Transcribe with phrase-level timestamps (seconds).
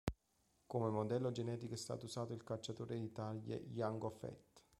[0.65, 4.63] Come modello genetico è stato usato il cacciatore di taglie Jango Fett.